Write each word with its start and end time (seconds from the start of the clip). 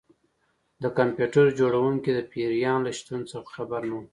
د 0.81 0.83
کمپیوټر 0.97 1.45
جوړونکی 1.59 2.11
د 2.13 2.19
پیریان 2.31 2.79
له 2.85 2.91
شتون 2.99 3.21
څخه 3.31 3.49
خبر 3.55 3.81
نه 3.89 3.95
و 3.97 4.01